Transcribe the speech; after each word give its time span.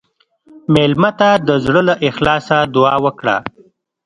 مېلمه 0.73 1.11
ته 1.19 1.29
د 1.47 1.49
زړه 1.65 1.81
له 1.89 1.95
اخلاصه 2.07 2.57
دعا 2.75 2.95
وکړه. 3.05 3.37